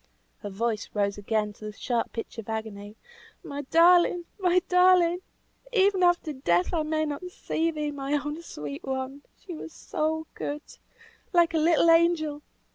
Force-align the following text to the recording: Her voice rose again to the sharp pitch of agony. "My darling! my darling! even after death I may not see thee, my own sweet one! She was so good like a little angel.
Her 0.39 0.49
voice 0.49 0.89
rose 0.95 1.19
again 1.19 1.53
to 1.53 1.65
the 1.65 1.71
sharp 1.71 2.11
pitch 2.13 2.39
of 2.39 2.49
agony. 2.49 2.95
"My 3.43 3.61
darling! 3.69 4.25
my 4.39 4.63
darling! 4.67 5.19
even 5.71 6.01
after 6.01 6.33
death 6.33 6.73
I 6.73 6.81
may 6.81 7.05
not 7.05 7.23
see 7.29 7.69
thee, 7.69 7.91
my 7.91 8.13
own 8.13 8.41
sweet 8.41 8.83
one! 8.83 9.21
She 9.45 9.53
was 9.53 9.73
so 9.73 10.25
good 10.33 10.63
like 11.33 11.53
a 11.53 11.59
little 11.59 11.91
angel. 11.91 12.41